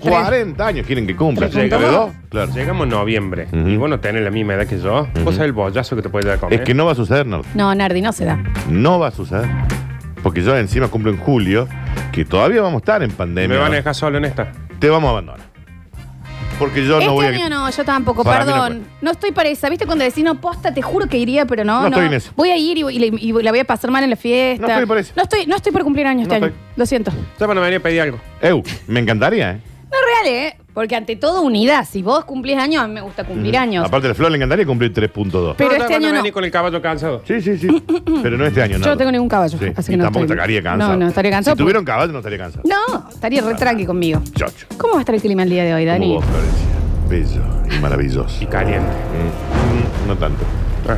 40 0.00 0.67
años 0.67 0.87
quieren 0.87 1.06
que 1.06 1.17
cumpla. 1.17 1.49
Claro. 1.49 2.53
Llegamos 2.55 2.85
en 2.85 2.91
noviembre 2.91 3.47
Ujú. 3.53 3.69
y 3.69 3.77
vos 3.77 3.89
no 3.91 4.00
tenés 4.00 4.23
la 4.23 4.31
misma 4.31 4.55
edad 4.55 4.67
que 4.67 4.79
yo. 4.79 5.09
Vos 5.25 5.35
sabés 5.35 5.41
el 5.49 5.53
bollazo 5.53 5.97
que 5.97 6.03
te 6.03 6.09
puede 6.09 6.27
dar 6.29 6.37
a 6.37 6.41
comer. 6.41 6.61
Es 6.61 6.65
que 6.67 6.75
no 6.75 6.87
va 6.87 6.93
a 6.93 6.95
suceder, 6.95 7.27
Nardo. 7.27 7.45
No, 7.55 7.75
Nardi, 7.75 8.00
no 8.03 8.12
se 8.12 8.25
da. 8.25 8.39
No 8.69 8.99
va 8.99 9.09
a 9.09 9.11
suceder. 9.11 9.47
Porque 10.23 10.43
yo 10.43 10.56
encima 10.56 10.89
cumplo 10.89 11.11
en 11.12 11.17
julio, 11.19 11.69
que 12.12 12.25
todavía 12.25 12.61
vamos 12.61 12.77
a 12.77 12.83
estar 12.83 13.03
en 13.03 13.11
pandemia. 13.12 13.56
¿Me 13.56 13.62
van 13.62 13.73
a 13.73 13.77
dejar 13.77 13.95
solo 13.95 14.19
en 14.19 14.25
esta? 14.25 14.53
Te 14.79 14.89
vamos 14.89 15.09
a 15.09 15.11
abandonar. 15.12 15.41
Porque 16.59 16.85
yo 16.85 16.94
este 16.94 17.06
no 17.06 17.12
voy 17.12 17.27
a. 17.27 17.29
año 17.29 17.49
no, 17.49 17.71
yo 17.71 17.85
tampoco, 17.85 18.25
Para 18.25 18.44
mí 18.44 18.51
no 18.51 18.62
perdón. 18.62 18.83
No, 19.01 19.12
estoy 19.12 19.31
para 19.31 19.49
esa. 19.49 19.69
¿Viste 19.71 19.87
cuando 19.87 20.05
decís, 20.05 20.25
no, 20.25 20.41
posta, 20.41 20.75
te 20.75 20.83
juro 20.83 21.06
que 21.06 21.17
iría, 21.17 21.47
pero 21.47 21.62
no, 21.65 21.75
No 21.75 21.81
no. 21.83 21.87
estoy 21.89 22.06
en 22.06 22.15
eso. 22.15 22.33
Voy 22.35 22.51
a 22.51 22.56
ir 22.56 22.79
y, 22.79 22.81
y 22.81 22.99
le- 22.99 23.17
y 23.17 23.33
la 23.44 23.53
voy 23.53 23.61
a 23.61 23.65
pasar 23.65 23.93
mal 23.93 24.03
en 24.03 24.11
la 24.11 24.17
fiesta. 24.17 24.67
No 24.67 24.73
estoy 24.73 24.87
por 24.87 24.99
eso. 24.99 25.12
No 25.17 25.23
estoy, 25.23 25.47
no 25.47 25.55
estoy 25.55 25.71
por 25.71 25.85
cumplir 25.85 26.09
años 26.09 26.27
No 26.27 26.35
este 26.35 26.47
año. 26.47 26.55
estoy. 26.56 26.73
Lo 26.75 26.85
siento. 26.87 27.12
Ya 27.39 27.47
van 27.47 27.59
a 27.59 27.61
venir 27.61 27.79
a 27.79 27.83
pedir 27.83 28.01
algo. 28.01 28.19
Eu, 28.43 28.65
me 28.89 28.99
encantaría, 28.99 29.53
¿eh? 29.53 29.61
No 29.90 29.96
es 29.96 30.25
real, 30.25 30.35
¿eh? 30.35 30.56
Porque 30.75 30.94
ante 30.94 31.17
todo, 31.17 31.43
unidad. 31.43 31.87
Si 31.90 32.02
vos 32.02 32.25
cumplís 32.25 32.56
años, 32.58 32.85
a 32.85 32.87
mí 32.87 32.94
me 32.94 33.00
gusta 33.00 33.25
cumplir 33.25 33.56
años. 33.56 33.85
Aparte, 33.87 34.08
a 34.08 34.14
Flor 34.14 34.31
le 34.31 34.37
encantaría 34.37 34.67
cumplir 34.67 34.93
3.2. 34.93 35.55
Pero 35.56 35.70
No, 35.70 35.76
este 35.76 35.94
año 35.94 36.12
no. 36.12 36.32
con 36.32 36.44
el 36.44 36.50
caballo 36.50 36.81
cansado. 36.81 37.23
Sí, 37.26 37.40
sí, 37.40 37.58
sí. 37.58 37.67
Pero 38.23 38.37
no 38.37 38.44
este 38.46 38.62
año, 38.62 38.75
Yo 38.75 38.79
Nardo. 38.81 38.94
no 38.94 38.99
tengo 38.99 39.12
ningún 39.12 39.29
caballo. 39.29 39.58
Sí, 39.58 39.73
Así 39.75 39.90
y 39.90 39.94
que 39.94 39.96
no 39.96 40.05
tampoco 40.05 40.25
estoy- 40.26 40.37
estaría 40.37 40.62
cansado. 40.62 40.93
No, 40.93 40.96
no, 40.99 41.08
estaría 41.08 41.31
cansado. 41.32 41.56
Si 41.56 41.58
tuviera 41.58 41.79
un 41.81 41.85
caballo, 41.85 42.12
no 42.12 42.19
estaría 42.19 42.38
cansado. 42.38 42.62
No, 42.69 43.08
estaría 43.08 43.43
re 43.43 43.55
tranqui 43.55 43.87
conmigo. 43.87 44.23
Chocho. 44.35 44.67
¿Cómo 44.76 44.93
va 44.94 44.99
a 45.00 45.02
estar 45.02 45.14
el 45.14 45.20
clima 45.20 45.43
el 45.43 45.50
día 45.50 45.64
de 45.64 45.75
hoy, 45.75 45.85
Dani? 45.85 46.06
Como 46.06 46.20
vos, 46.20 46.25
Florencia. 46.26 46.69
Bello 47.08 47.43
y 47.76 47.81
maravilloso. 47.81 48.44
Y 48.44 48.46
caliente. 48.46 48.87
Mm, 48.87 50.05
mm, 50.05 50.08
no 50.08 50.17
tanto. 50.17 50.44
Ah. 50.88 50.96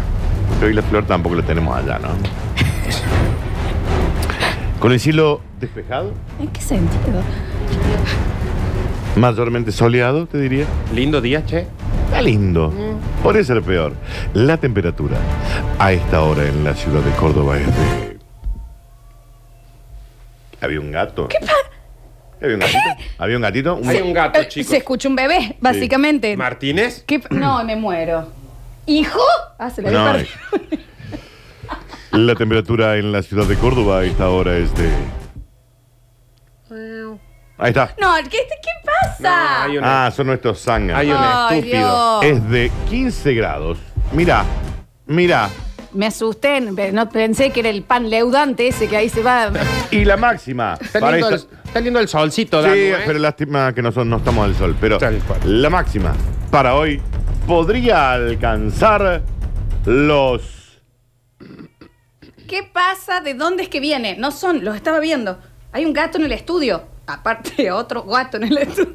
Pero 0.58 0.66
hoy 0.66 0.74
la 0.74 0.82
flor 0.82 1.06
tampoco 1.06 1.36
la 1.36 1.42
tenemos 1.42 1.74
allá, 1.76 1.98
¿no? 2.00 2.08
Con 4.80 4.92
el 4.92 5.00
cielo 5.00 5.40
despejado, 5.60 6.12
¿En 6.40 6.48
qué 6.48 6.60
sentido? 6.60 7.22
Mayormente 9.16 9.72
soleado, 9.72 10.26
te 10.26 10.38
diría. 10.38 10.66
Lindo 10.94 11.20
día, 11.20 11.44
che. 11.44 11.66
Está 12.06 12.22
lindo. 12.22 12.72
Podría 13.22 13.44
ser 13.44 13.62
peor. 13.62 13.92
La 14.34 14.56
temperatura 14.56 15.16
a 15.78 15.92
esta 15.92 16.22
hora 16.22 16.44
en 16.46 16.64
la 16.64 16.74
ciudad 16.74 17.00
de 17.02 17.10
Córdoba 17.12 17.58
es 17.58 17.66
de. 17.66 18.18
Había 20.60 20.80
un 20.80 20.90
gato. 20.92 21.28
¿Qué 21.28 21.38
Había 22.42 22.54
un 22.56 22.60
gatito. 22.60 22.78
Había 23.18 23.36
un 23.36 23.42
gatito. 23.42 23.74
Un- 23.76 23.88
Hay 23.88 24.00
un 24.00 24.12
gato, 24.12 24.40
Eh, 24.40 24.48
chicos. 24.48 24.70
Se 24.70 24.76
escucha 24.78 25.08
un 25.08 25.16
bebé, 25.16 25.56
básicamente. 25.60 26.36
¿Martínez? 26.36 27.04
¿Qué 27.06 27.20
pa- 27.20 27.28
No, 27.30 27.62
me 27.64 27.76
muero. 27.76 28.28
¿Hijo? 28.86 29.20
Ah, 29.58 29.70
se 29.70 29.82
le 29.82 29.90
No, 29.90 30.00
había 30.06 30.22
eh. 30.22 30.28
La 32.12 32.34
temperatura 32.34 32.96
en 32.96 33.12
la 33.12 33.22
ciudad 33.22 33.44
de 33.46 33.54
Córdoba 33.56 34.00
a 34.00 34.04
esta 34.04 34.28
hora 34.30 34.56
es 34.56 34.74
de. 34.74 34.88
Ahí 37.60 37.68
está. 37.70 37.94
No, 38.00 38.14
¿qué, 38.24 38.30
qué 38.30 38.70
pasa? 38.84 39.58
No, 39.58 39.64
hay 39.70 39.78
una- 39.78 40.06
Ah, 40.06 40.10
son 40.10 40.26
nuestros 40.28 40.60
zánganos. 40.62 40.98
Hay 41.00 41.10
un 41.10 41.16
Ay, 41.18 41.58
estúpido. 41.58 42.20
Dios. 42.20 42.32
Es 42.38 42.50
de 42.50 42.72
15 42.88 43.34
grados. 43.34 43.78
Mira, 44.12 44.44
mira. 45.06 45.48
Me 45.92 46.06
asusté, 46.06 46.60
no 46.60 47.08
pensé 47.10 47.50
que 47.50 47.60
era 47.60 47.68
el 47.68 47.82
pan 47.82 48.08
leudante 48.08 48.68
ese 48.68 48.86
que 48.88 48.96
ahí 48.96 49.08
se 49.08 49.22
va. 49.22 49.50
Y 49.90 50.04
la 50.04 50.16
máxima. 50.16 50.78
Está 50.80 51.00
para 51.00 51.12
lindo, 51.16 51.28
el, 51.30 51.34
esta- 51.34 51.56
está 51.64 51.80
lindo 51.80 51.98
el 52.00 52.08
solcito, 52.08 52.62
Sí, 52.62 52.68
¿eh? 52.72 52.96
pero 53.04 53.18
lástima 53.18 53.74
que 53.74 53.82
no, 53.82 53.90
son, 53.90 54.08
no 54.08 54.18
estamos 54.18 54.44
al 54.44 54.54
sol. 54.54 54.76
Pero 54.80 54.98
Tal 54.98 55.18
cual. 55.18 55.40
la 55.44 55.68
máxima 55.68 56.12
para 56.50 56.76
hoy 56.76 57.02
podría 57.46 58.12
alcanzar 58.12 59.22
los. 59.84 60.80
¿Qué 62.48 62.62
pasa? 62.72 63.20
¿De 63.20 63.34
dónde 63.34 63.64
es 63.64 63.68
que 63.68 63.80
viene? 63.80 64.16
No 64.16 64.30
son, 64.30 64.64
los 64.64 64.76
estaba 64.76 65.00
viendo. 65.00 65.38
Hay 65.72 65.84
un 65.84 65.92
gato 65.92 66.18
en 66.18 66.24
el 66.24 66.32
estudio. 66.32 66.84
Aparte, 67.12 67.70
otro 67.72 68.02
gato 68.04 68.36
en 68.36 68.44
el 68.44 68.58
estudio. 68.58 68.94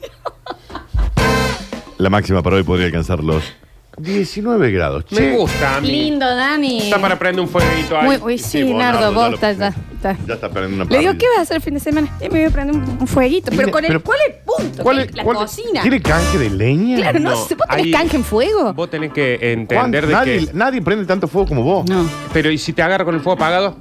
La 1.97 2.09
máxima 2.09 2.41
para 2.43 2.57
hoy 2.57 2.63
podría 2.63 2.87
alcanzar 2.87 3.23
los 3.23 3.43
19 3.97 4.71
grados. 4.71 5.05
Me 5.11 5.17
Che, 5.17 5.31
gusta 5.37 5.77
a 5.77 5.81
mí. 5.81 5.87
Lindo, 5.87 6.25
Dani. 6.25 6.79
Está 6.83 6.99
para 6.99 7.17
prender 7.17 7.41
un 7.41 7.47
fueguito 7.49 7.97
ahí. 7.97 8.05
Muy, 8.05 8.17
uy, 8.17 8.37
sí, 8.37 8.63
vos, 8.63 8.73
Nardo, 8.77 8.99
Nardo, 8.99 9.11
ya 9.11 9.15
vos 9.17 9.29
lo- 9.29 9.35
estás 9.35 9.57
ya, 9.57 9.67
está. 9.69 10.17
Ya 10.27 10.33
está 10.33 10.49
perdiendo 10.49 10.83
una 10.83 10.91
Le 10.91 10.99
digo, 10.99 11.11
parrilla. 11.11 11.17
¿qué 11.17 11.25
vas 11.29 11.37
a 11.39 11.41
hacer 11.43 11.55
el 11.57 11.61
fin 11.63 11.73
de 11.75 11.79
semana? 11.79 12.09
Y 12.19 12.23
me 12.23 12.29
voy 12.39 12.43
a 12.43 12.49
prender 12.49 12.75
un, 12.75 12.97
un 12.99 13.07
fueguito. 13.07 13.51
Pero 13.55 13.71
con 13.71 13.85
el, 13.85 13.87
pero- 13.87 14.03
¿cuál 14.03 14.17
es 14.27 14.35
el 14.35 14.41
punto? 14.43 14.83
¿Cuál 14.83 14.99
es- 14.99 15.15
la 15.15 15.23
cuál- 15.23 15.37
cocina. 15.37 15.81
¿Tiene 15.81 16.01
canje 16.01 16.37
de 16.37 16.49
leña? 16.49 16.97
Claro, 16.97 17.19
no, 17.19 17.29
No, 17.31 17.45
se 17.45 17.55
puede 17.55 17.69
tener 17.69 17.85
ahí- 17.85 17.91
canje 17.91 18.17
en 18.17 18.23
fuego. 18.25 18.73
Vos 18.73 18.89
tenés 18.89 19.13
que 19.13 19.37
Juan, 19.39 19.59
entender 19.85 20.07
de 20.07 20.13
nadie, 20.13 20.45
que... 20.47 20.53
nadie 20.53 20.81
prende 20.81 21.05
tanto 21.05 21.29
fuego 21.29 21.47
como 21.47 21.63
vos. 21.63 21.89
No. 21.89 22.05
Pero 22.33 22.51
¿y 22.51 22.57
si 22.57 22.73
te 22.73 22.81
agarro 22.81 23.05
con 23.05 23.15
el 23.15 23.21
fuego 23.21 23.35
apagado? 23.37 23.77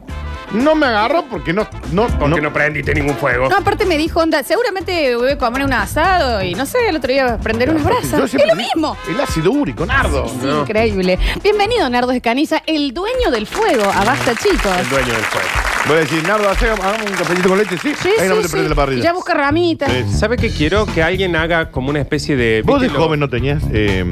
No 0.54 0.74
me 0.74 0.86
agarro 0.86 1.24
porque 1.28 1.52
no. 1.52 1.66
no, 1.92 2.06
Porque 2.18 2.40
no, 2.40 2.52
prendiste 2.52 2.94
ningún 2.94 3.16
fuego. 3.16 3.48
No, 3.48 3.56
aparte 3.56 3.84
me 3.86 3.98
dijo, 3.98 4.20
onda, 4.20 4.42
seguramente 4.44 5.16
voy 5.16 5.32
a 5.32 5.38
comer 5.38 5.64
un 5.64 5.72
asado 5.72 6.42
y 6.42 6.54
no 6.54 6.64
sé, 6.64 6.78
el 6.88 6.96
otro 6.96 7.12
día 7.12 7.38
prender 7.42 7.70
unas 7.70 7.82
Yo 7.82 7.88
brasas. 7.88 8.20
Es 8.24 8.30
siempre 8.30 8.46
lo 8.50 8.56
mismo. 8.56 8.96
El 9.08 9.20
ácido 9.20 9.50
úrico, 9.50 9.84
Nardo. 9.84 10.28
Sí, 10.28 10.38
No. 10.46 10.60
increíble. 10.62 11.18
Bienvenido, 11.42 11.90
Nardo 11.90 12.12
Escaniza, 12.12 12.62
el 12.66 12.94
dueño 12.94 13.30
del 13.32 13.46
fuego. 13.46 13.82
A 13.84 14.04
basta, 14.04 14.34
chicos. 14.36 14.72
El 14.78 14.88
dueño 14.88 15.12
del 15.12 15.24
fuego. 15.24 15.48
Voy 15.86 15.96
a 15.96 16.00
decir, 16.00 16.22
Nardo, 16.26 16.48
hacemos 16.48 16.80
hagamos 16.80 17.10
un 17.10 17.16
cafecito 17.16 17.48
con 17.48 17.58
leche, 17.58 17.76
¿sí? 17.76 17.92
Sí, 18.00 18.08
Ahí 18.18 18.28
no 18.28 18.36
sí, 18.36 18.42
te 18.42 18.48
prende 18.48 18.68
la 18.70 18.74
sí. 18.74 18.76
parrilla. 18.76 19.02
Ya 19.02 19.12
busca 19.12 19.34
ramitas. 19.34 19.90
Sí. 19.92 20.04
¿Sabe 20.16 20.36
qué 20.38 20.50
quiero? 20.50 20.86
Que 20.86 21.02
alguien 21.02 21.36
haga 21.36 21.70
como 21.70 21.90
una 21.90 22.00
especie 22.00 22.36
de... 22.36 22.62
Vos 22.64 22.80
de 22.80 22.86
¿viste 22.86 22.98
lo- 22.98 23.04
joven 23.04 23.20
no 23.20 23.28
tenías 23.28 23.62
eh, 23.72 24.02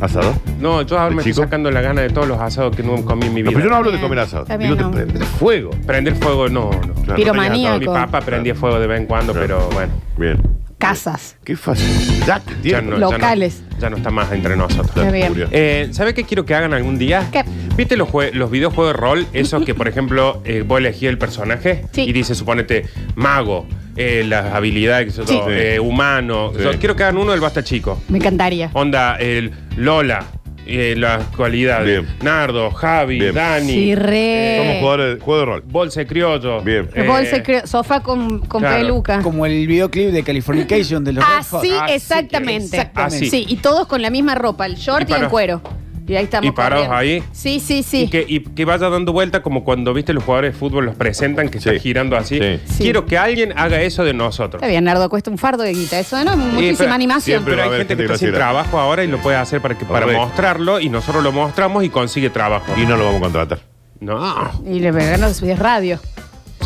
¿Asado? 0.00 0.32
No, 0.60 0.82
yo 0.82 0.96
ahora 0.96 1.10
¿De 1.10 1.16
me 1.16 1.22
chico? 1.22 1.30
estoy 1.30 1.44
sacando 1.44 1.70
la 1.70 1.80
gana 1.80 2.02
de 2.02 2.10
todos 2.10 2.28
los 2.28 2.38
asados 2.40 2.74
que 2.76 2.82
no 2.82 3.04
comí 3.04 3.26
en 3.26 3.34
mi 3.34 3.42
No, 3.42 3.50
vida. 3.50 3.58
pero 3.58 3.64
yo 3.64 3.70
no 3.70 3.76
hablo 3.76 3.90
de 3.90 4.00
comer 4.00 4.20
asado. 4.20 4.44
Digo 4.58 4.74
no. 4.76 4.90
de 4.90 5.04
prender 5.06 5.26
fuego. 5.26 5.70
Prender 5.86 6.14
fuego, 6.14 6.48
no, 6.48 6.70
no. 6.70 6.94
Claro, 6.94 7.16
Piromaníaco. 7.16 7.78
Mi 7.80 7.86
papá 7.86 8.20
prendía 8.20 8.54
fuego 8.54 8.78
de 8.78 8.86
vez 8.86 9.00
en 9.00 9.06
cuando, 9.06 9.32
Claro. 9.32 9.46
pero 9.46 9.70
bueno. 9.70 9.92
Bien. 10.16 10.40
Casas. 10.78 11.36
Qué 11.42 11.56
facilidad 11.56 12.40
que 12.44 12.54
Ya 12.54 12.78
tiene. 12.80 12.82
no, 12.82 12.98
Locales. 12.98 13.62
Ya 13.70 13.74
no, 13.74 13.80
ya 13.80 13.90
no 13.90 13.96
está 13.96 14.10
más 14.10 14.30
entre 14.30 14.56
nosotros. 14.56 14.96
Está 14.96 15.10
bien. 15.10 15.28
Murió. 15.30 15.48
Eh, 15.50 15.88
¿Sabe 15.90 16.14
qué 16.14 16.22
quiero 16.22 16.44
que 16.44 16.54
hagan 16.54 16.72
algún 16.72 16.98
día? 16.98 17.26
¿Qué? 17.32 17.42
¿Viste 17.76 17.96
los, 17.96 18.08
jue- 18.08 18.30
los 18.32 18.48
videojuegos 18.52 18.94
de 18.94 19.00
rol? 19.00 19.26
Esos 19.32 19.64
que, 19.64 19.74
por 19.74 19.88
ejemplo, 19.88 20.40
eh, 20.44 20.62
vos 20.64 20.78
elegís 20.78 21.08
el 21.08 21.18
personaje 21.18 21.84
Sí. 21.90 22.02
y 22.02 22.12
dice, 22.12 22.36
suponete, 22.36 22.86
mago, 23.16 23.66
eh, 23.98 24.24
las 24.26 24.54
habilidades, 24.54 25.16
yo, 25.16 25.26
Sí. 25.26 25.38
eh, 25.48 25.78
humano. 25.80 26.52
Sí. 26.56 26.62
Yo 26.62 26.70
quiero 26.78 26.94
que 26.96 27.02
hagan 27.02 27.18
uno 27.18 27.32
del 27.32 27.40
Basta 27.40 27.62
Chico. 27.64 28.00
Me 28.08 28.18
encantaría. 28.18 28.70
Onda, 28.72 29.16
el 29.16 29.52
Lola, 29.76 30.24
eh, 30.66 30.94
las 30.96 31.24
cualidades. 31.36 32.02
Bien. 32.02 32.16
Nardo, 32.22 32.70
Javi, 32.70 33.18
Bien. 33.18 33.34
Dani. 33.34 33.72
Sí, 33.72 33.94
re. 33.94 34.58
Somos 34.58 34.76
jugadores 34.80 35.14
de 35.18 35.20
juego 35.24 35.40
de 35.40 35.46
rol. 35.46 35.62
Bolse 35.66 36.06
criollo. 36.06 36.60
Bien. 36.60 36.88
Eh, 36.94 37.02
Bolsa, 37.06 37.42
creo- 37.42 37.66
sofá 37.66 38.00
con, 38.02 38.40
con 38.40 38.60
claro. 38.60 38.76
peluca. 38.76 39.20
Como 39.22 39.46
el 39.46 39.66
videoclip 39.66 40.10
de 40.10 40.22
Californication 40.22 41.02
de 41.04 41.12
los 41.14 41.24
Red 41.26 41.44
Hot. 41.50 41.60
Así, 41.64 41.72
Así, 41.72 41.92
exactamente. 41.94 42.76
exactamente. 42.76 43.16
Así. 43.16 43.30
Sí, 43.30 43.46
y 43.48 43.56
todos 43.56 43.86
con 43.88 44.00
la 44.02 44.10
misma 44.10 44.34
ropa, 44.34 44.66
el 44.66 44.76
short 44.76 45.08
Y 45.08 45.12
y, 45.12 45.16
el 45.16 45.28
cuero. 45.28 45.60
Y 46.08 46.16
ahí 46.16 46.24
estamos. 46.24 46.48
y 46.48 46.52
parados 46.52 46.88
corriendo. 46.88 47.22
ahí. 47.22 47.22
Sí, 47.32 47.60
sí, 47.60 47.82
sí. 47.82 48.04
Y 48.04 48.08
que, 48.08 48.24
y 48.26 48.40
que 48.40 48.64
vaya 48.64 48.88
dando 48.88 49.12
vuelta 49.12 49.42
como 49.42 49.62
cuando 49.62 49.92
viste 49.94 50.12
los 50.14 50.24
jugadores 50.24 50.54
de 50.54 50.58
fútbol 50.58 50.86
los 50.86 50.96
presentan 50.96 51.48
que 51.50 51.60
Sí. 51.60 51.68
está 51.68 51.80
girando 51.82 52.16
así. 52.16 52.38
Sí. 52.38 52.60
Sí. 52.64 52.82
Quiero 52.84 53.04
que 53.06 53.18
alguien 53.18 53.52
haga 53.56 53.80
eso 53.82 54.04
de 54.04 54.14
nosotros. 54.14 54.54
Está 54.62 54.68
bien, 54.68 54.84
Nardo, 54.84 55.08
cuesta 55.10 55.30
un 55.30 55.38
fardo 55.38 55.62
de 55.62 55.72
guita. 55.74 55.98
Eso 55.98 56.22
no 56.24 56.30
es 56.32 56.36
muchísima 56.38 56.78
pero 56.78 56.92
animación. 56.94 57.42
siempre 57.42 57.52
Pero 57.52 57.56
va 57.58 57.62
a 57.62 57.64
hay 57.66 57.68
haber 57.74 57.80
gente 57.86 57.94
que 57.94 58.02
gente 58.02 58.14
está 58.14 58.26
sin 58.26 58.34
trabajo 58.34 58.78
ahora 58.78 59.04
y 59.04 59.06
lo 59.06 59.18
puede 59.18 59.36
hacer 59.36 59.60
para, 59.60 59.76
que, 59.76 59.84
para 59.84 60.06
Correcto. 60.06 60.22
mostrarlo 60.26 60.80
y 60.80 60.88
nosotros 60.88 61.22
lo 61.22 61.32
mostramos 61.32 61.84
y 61.84 61.90
consigue 61.90 62.30
trabajo. 62.30 62.72
Y 62.76 62.86
no 62.86 62.96
lo 62.96 63.04
vamos 63.04 63.18
a 63.20 63.22
contratar. 63.24 63.58
No. 64.00 64.62
Y 64.66 64.80
le 64.80 64.92
pegan 64.92 65.20
los 65.20 65.42
es 65.42 65.58
radio. 65.58 65.98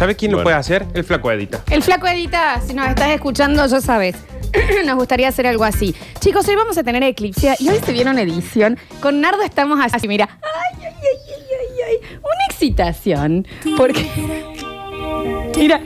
¿Sabes 0.03 0.17
quién 0.17 0.33
lo 0.33 0.39
Bueno. 0.39 0.47
puede 0.47 0.57
hacer? 0.57 0.85
El 0.95 1.05
flaco 1.05 1.31
Edita. 1.31 1.63
El 1.71 1.81
flaco 1.81 2.09
Edita, 2.09 2.61
si 2.67 2.75
nos 2.75 2.89
estás 2.89 3.11
escuchando, 3.11 3.65
ya 3.65 3.81
sabes. 3.81 4.17
Nos 4.85 4.97
gustaría 4.97 5.29
hacer 5.29 5.47
algo 5.47 5.63
así. 5.63 5.95
Chicos, 6.19 6.49
hoy 6.49 6.57
vamos 6.57 6.77
a 6.77 6.83
tener 6.83 7.05
Eclipse 7.05 7.55
y 7.61 7.69
hoy 7.69 7.79
se 7.87 7.93
viene 7.93 8.11
una 8.11 8.23
edición. 8.23 8.77
Con 9.01 9.21
Nardo 9.21 9.43
estamos 9.43 9.79
así, 9.81 10.09
mira. 10.09 10.29
Ay, 10.43 10.87
ay, 10.87 10.93
ay, 10.93 11.19
ay, 11.29 11.45
ay, 11.87 12.01
ay. 12.03 12.17
Una 12.19 12.45
excitación. 12.51 13.47
Porque. 13.77 14.05
Mira, 15.57 15.81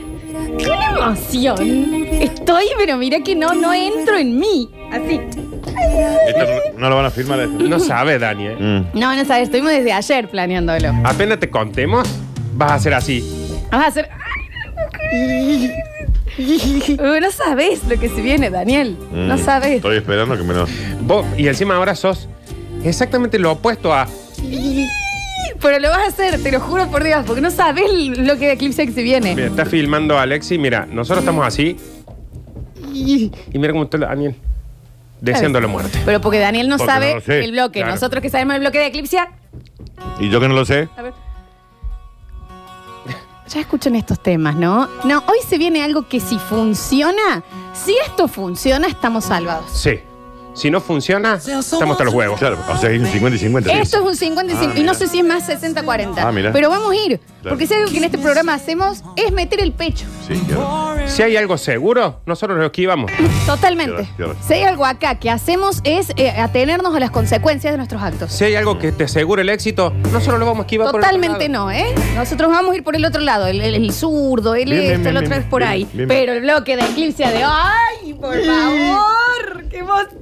qué 0.57 0.65
una 0.67 0.89
emoción. 1.09 1.93
Estoy, 2.19 2.65
pero 2.79 2.97
mira 2.97 3.19
que 3.19 3.35
no, 3.35 3.53
no 3.53 3.71
entro 3.71 4.17
en 4.17 4.39
mí. 4.39 4.71
Así. 4.91 5.21
Esto 6.27 6.71
no, 6.73 6.79
no 6.79 6.89
lo 6.89 6.95
van 6.95 7.05
a 7.05 7.11
firmar. 7.11 7.39
esto. 7.41 7.63
No 7.65 7.79
sabe, 7.79 8.17
Dani. 8.17 8.47
¿eh? 8.47 8.55
Mm. 8.55 8.97
No, 8.99 9.15
no 9.15 9.25
sabes, 9.25 9.43
estuvimos 9.43 9.73
desde 9.73 9.93
ayer 9.93 10.27
planeándolo. 10.27 10.91
Apenas 11.03 11.39
te 11.39 11.51
contemos, 11.51 12.07
vas 12.55 12.71
a 12.71 12.75
hacer 12.75 12.95
así. 12.95 13.36
Vamos 13.71 13.85
a 13.85 13.89
hacer. 13.89 14.09
Uh, 16.39 17.19
no 17.19 17.31
sabes 17.31 17.83
lo 17.89 17.99
que 17.99 18.09
se 18.09 18.21
viene, 18.21 18.51
Daniel. 18.51 18.95
No 19.11 19.35
Mm. 19.37 19.39
sabes. 19.43 19.71
Estoy 19.77 19.97
esperando 19.97 20.37
que 20.37 20.43
me 20.43 20.53
lo. 20.53 20.67
Vos, 21.01 21.25
y 21.35 21.47
encima 21.47 21.75
ahora 21.75 21.95
sos 21.95 22.29
exactamente 22.83 23.39
lo 23.39 23.53
opuesto 23.53 23.91
a. 23.91 24.07
Pero 25.59 25.79
lo 25.79 25.89
vas 25.89 26.03
a 26.03 26.07
hacer, 26.09 26.41
te 26.43 26.51
lo 26.51 26.59
juro 26.59 26.87
por 26.91 27.03
Dios, 27.03 27.23
porque 27.25 27.41
no 27.41 27.49
sabes 27.49 27.89
lo 28.19 28.37
que 28.37 28.45
de 28.47 28.51
Eclipse 28.51 28.85
que 28.85 28.91
se 28.91 29.01
viene. 29.01 29.33
Mira, 29.33 29.47
está 29.47 29.65
filmando 29.65 30.19
Alexi. 30.19 30.59
Mira, 30.59 30.85
nosotros 30.85 31.19
estamos 31.23 31.45
así. 31.45 31.75
Y 32.93 33.31
mira 33.59 33.73
cómo 33.73 33.85
está 33.85 33.97
Daniel. 33.97 34.35
Deseando 35.21 35.59
la 35.59 35.67
muerte. 35.67 35.99
Pero 36.05 36.21
porque 36.21 36.37
Daniel 36.39 36.69
no 36.69 36.77
Porque 36.77 36.91
sabe 36.93 37.15
no 37.27 37.33
el 37.33 37.51
bloque. 37.51 37.79
Claro. 37.79 37.93
Nosotros 37.93 38.21
que 38.21 38.29
sabemos 38.29 38.53
el 38.55 38.61
bloque 38.61 38.77
de 38.77 38.85
Eclipse. 38.87 39.17
Y 40.19 40.29
yo 40.29 40.39
que 40.39 40.47
no 40.47 40.53
lo 40.53 40.65
sé. 40.65 40.87
A 40.95 41.01
ver. 41.01 41.13
Ya 43.49 43.61
escuchan 43.61 43.95
estos 43.95 44.19
temas, 44.19 44.55
¿no? 44.55 44.87
No, 45.05 45.23
hoy 45.27 45.37
se 45.47 45.57
viene 45.57 45.81
algo 45.83 46.07
que 46.07 46.19
si 46.19 46.37
funciona, 46.37 47.43
si 47.73 47.95
esto 48.05 48.27
funciona, 48.27 48.87
estamos 48.87 49.25
salvados. 49.25 49.71
Sí. 49.71 49.99
Si 50.53 50.71
no 50.71 50.81
funciona, 50.81 51.35
estamos 51.35 51.91
hasta 51.91 52.03
los 52.03 52.13
huevos. 52.15 52.39
Claro, 52.39 52.57
o 52.67 52.77
sea, 52.77 52.89
hay 52.89 52.97
un 52.97 53.05
50 53.05 53.35
y 53.35 53.39
50. 53.39 53.69
sí. 53.71 53.77
Esto 53.77 53.97
es 53.97 54.03
un 54.03 54.15
55 54.15 54.71
Ah, 54.73 54.73
y 54.75 54.79
no 54.79 54.91
mira. 54.91 54.93
sé 54.95 55.07
si 55.07 55.19
es 55.19 55.25
más 55.25 55.47
60-40. 55.47 56.15
Ah, 56.17 56.31
mira. 56.31 56.51
pero 56.51 56.69
vamos 56.71 56.91
a 56.91 56.95
ir. 56.95 57.19
Claro. 57.19 57.49
Porque 57.55 57.67
si 57.67 57.75
hay 57.75 57.81
algo 57.81 57.91
que 57.91 57.99
en 57.99 58.03
este 58.05 58.17
programa 58.17 58.55
hacemos 58.55 59.03
es 59.15 59.31
meter 59.31 59.61
el 59.61 59.71
pecho. 59.71 60.05
Sí, 60.27 60.33
claro. 60.47 60.86
Si 61.07 61.23
hay 61.23 61.35
algo 61.35 61.57
seguro, 61.57 62.21
nosotros 62.27 62.59
lo 62.59 62.65
esquivamos. 62.65 63.11
Totalmente. 63.47 64.07
Si 64.45 64.53
hay 64.53 64.63
algo 64.63 64.85
acá 64.85 65.15
que 65.15 65.29
hacemos 65.31 65.79
es 65.83 66.11
eh, 66.15 66.29
atenernos 66.29 66.93
a 66.95 66.99
las 66.99 67.09
consecuencias 67.09 67.73
de 67.73 67.77
nuestros 67.77 68.01
actos. 68.03 68.31
Si 68.31 68.43
hay 68.43 68.53
algo 68.55 68.77
que 68.77 68.91
te 68.91 69.05
asegure 69.05 69.41
el 69.41 69.49
éxito, 69.49 69.93
nosotros 70.11 70.37
lo 70.39 70.45
vamos 70.45 70.59
a 70.59 70.65
esquivar 70.67 70.91
por 70.91 70.99
el 70.99 71.03
Totalmente 71.05 71.45
otro 71.45 71.53
lado. 71.53 71.65
no, 71.65 71.71
¿eh? 71.71 71.95
Nosotros 72.15 72.51
vamos 72.51 72.73
a 72.73 72.77
ir 72.77 72.83
por 72.83 72.95
el 72.95 73.03
otro 73.05 73.21
lado, 73.21 73.47
el, 73.47 73.61
el- 73.61 73.75
el 73.75 73.91
zurdo, 73.93 74.53
el 74.53 74.65
Bien, 74.69 74.79
bien, 74.81 74.91
esto, 74.91 75.03
bien, 75.05 75.07
el 75.09 75.17
otro 75.17 75.29
bien, 75.29 75.41
es 75.41 75.47
por 75.49 75.61
bien, 75.61 75.71
ahí. 75.71 75.83
bien, 75.85 75.95
bien. 75.95 76.07
Pero 76.07 76.33
el 76.33 76.41
bloque 76.41 76.75
de 76.75 76.83
eclipse 76.83 77.23
de 77.27 77.43
¡ay, 77.43 78.13
por 78.13 78.35
favor! 78.43 79.63
¡Qué 79.69 79.77
emoción! 79.79 80.15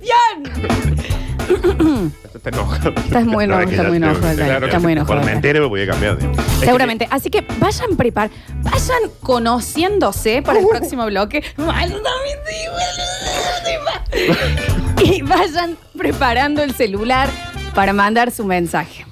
Enoja. 2.50 2.90
Estás 2.90 3.26
muy 3.26 3.36
No, 3.48 3.60
enojado, 3.60 3.70
está 3.70 3.84
muy 3.84 3.98
enojado, 3.98 4.36
claro, 4.36 4.66
está 4.66 4.80
muy 4.80 4.92
enojado. 4.94 5.08
Cuando 5.08 5.26
me 5.26 5.32
entere 5.34 5.60
voy 5.62 5.82
a 5.82 5.88
cambiar. 5.88 6.18
Seguramente. 6.60 7.08
Así 7.12 7.30
que 7.30 7.46
vayan 7.60 7.96
prepar, 7.98 8.30
vayan 8.62 9.10
conociéndose 9.22 10.42
para 10.42 10.60
el 10.60 10.68
próximo 10.68 11.06
bloque. 11.06 11.44
Y 15.04 15.22
vayan 15.22 15.78
preparando 15.98 16.64
el 16.64 16.74
celular 16.74 17.30
para 17.74 17.94
mandar 17.94 18.32
su 18.32 18.46
mensaje. 18.46 19.06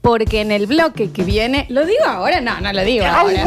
Porque 0.00 0.40
en 0.40 0.50
el 0.50 0.66
bloque 0.66 1.12
que 1.12 1.22
viene, 1.22 1.66
¿lo 1.68 1.86
digo 1.86 2.04
ahora? 2.04 2.40
No, 2.40 2.60
no 2.60 2.72
lo 2.72 2.82
digo 2.84 3.06
ahora. 3.06 3.44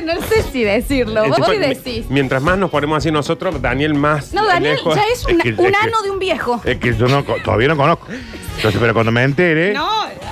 Ahora, 0.00 0.14
no 0.14 0.20
sé 0.22 0.42
si 0.42 0.62
decirlo. 0.64 1.26
Vos 1.28 1.36
tipo- 1.36 1.50
sí 1.50 1.58
decís. 1.58 2.06
Mientras 2.10 2.42
más 2.42 2.58
nos 2.58 2.70
ponemos 2.70 2.98
así 2.98 3.10
nosotros, 3.10 3.60
Daniel 3.62 3.94
más. 3.94 4.32
No, 4.32 4.46
Daniel 4.46 4.76
lejos. 4.76 4.94
ya 4.94 5.02
es, 5.12 5.20
Es 5.20 5.24
una- 5.26 5.42
que- 5.42 5.48
es 5.50 5.58
un 5.58 5.66
que- 5.70 5.76
ano 5.76 6.02
de 6.02 6.10
un 6.10 6.18
viejo. 6.18 6.60
Es 6.64 6.78
que 6.78 6.94
yo 6.96 7.08
no, 7.08 7.24
co- 7.24 7.36
todavía 7.44 7.68
no 7.68 7.76
conozco. 7.76 8.06
Entonces, 8.56 8.80
pero 8.80 8.94
cuando 8.94 9.12
me 9.12 9.22
entere. 9.22 9.72
No, 9.74 9.88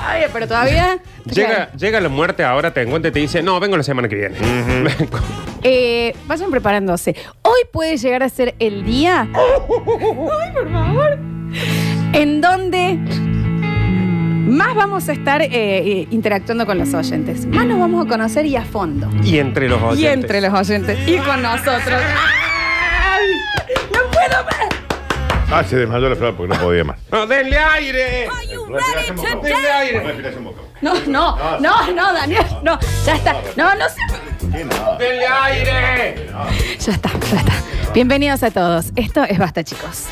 ay, 0.06 0.24
pero 0.32 0.46
todavía. 0.48 0.98
Llega, 1.26 1.70
llega 1.72 2.00
la 2.00 2.08
muerte 2.08 2.42
ahora, 2.44 2.72
te 2.72 2.82
encuentra 2.82 3.08
y 3.10 3.12
te 3.12 3.18
dice, 3.20 3.42
no, 3.42 3.58
vengo 3.60 3.76
la 3.76 3.82
semana 3.82 4.08
que 4.08 4.16
viene. 4.16 4.36
Vengo. 4.98 5.18
Eh, 5.62 6.14
vayan 6.26 6.50
preparándose. 6.50 7.14
Hoy 7.42 7.60
puede 7.72 7.96
llegar 7.96 8.22
a 8.22 8.28
ser 8.28 8.54
el 8.58 8.84
día. 8.84 9.28
Ay, 9.34 10.52
por 10.52 10.70
favor. 10.72 11.18
En 12.12 12.40
donde 12.40 12.98
más 14.54 14.74
vamos 14.74 15.08
a 15.08 15.12
estar 15.12 15.42
eh, 15.42 15.48
eh, 15.52 16.08
interactuando 16.10 16.64
con 16.64 16.78
los 16.78 16.94
oyentes. 16.94 17.46
Más 17.46 17.66
nos 17.66 17.78
vamos 17.78 18.06
a 18.06 18.08
conocer 18.08 18.46
y 18.46 18.56
a 18.56 18.64
fondo. 18.64 19.10
y 19.22 19.38
entre 19.38 19.68
los 19.68 19.82
oyentes. 19.82 20.00
Y 20.00 20.06
entre 20.06 20.40
los 20.40 20.54
oyentes. 20.54 21.08
Y 21.08 21.18
con 21.18 21.42
nosotros. 21.42 22.00
¡Ay! 23.06 23.26
¡No 23.92 24.10
puedo 24.10 24.44
más! 24.44 24.54
Ah, 25.50 25.64
se 25.64 25.76
desmayó 25.76 26.08
la 26.08 26.16
flor 26.16 26.34
porque 26.36 26.54
no 26.54 26.60
podía 26.60 26.84
más. 26.84 26.98
¡No, 27.10 27.26
denle 27.26 27.58
aire! 27.58 28.28
¡Denle 29.42 29.70
aire! 29.70 30.02
No, 30.80 30.94
no, 31.06 31.60
no, 31.60 31.92
no, 31.92 32.12
Daniel. 32.12 32.44
No, 32.62 32.78
ya 33.04 33.16
está. 33.16 33.36
No, 33.56 33.74
no 33.74 33.84
se. 33.88 34.00
¡Denle 34.98 35.26
aire! 35.26 36.26
Ya 36.78 36.92
está, 36.92 37.10
ya 37.30 37.38
está. 37.38 37.52
Bienvenidos 37.92 38.42
a 38.42 38.50
todos. 38.50 38.92
Esto 38.96 39.24
es 39.24 39.38
Basta, 39.38 39.62
chicos. 39.62 40.02